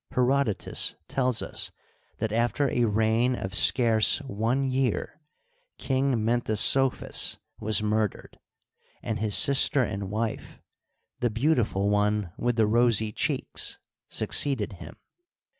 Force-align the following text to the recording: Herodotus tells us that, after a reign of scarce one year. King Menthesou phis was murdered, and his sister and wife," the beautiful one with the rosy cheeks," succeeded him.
Herodotus 0.15 0.95
tells 1.07 1.43
us 1.43 1.69
that, 2.17 2.31
after 2.31 2.67
a 2.67 2.85
reign 2.85 3.35
of 3.35 3.53
scarce 3.53 4.17
one 4.23 4.63
year. 4.63 5.21
King 5.77 6.15
Menthesou 6.25 6.91
phis 6.91 7.37
was 7.59 7.83
murdered, 7.83 8.39
and 9.03 9.19
his 9.19 9.37
sister 9.37 9.83
and 9.83 10.09
wife," 10.09 10.59
the 11.19 11.29
beautiful 11.29 11.89
one 11.91 12.31
with 12.35 12.55
the 12.55 12.65
rosy 12.65 13.11
cheeks," 13.11 13.77
succeeded 14.09 14.73
him. 14.73 14.95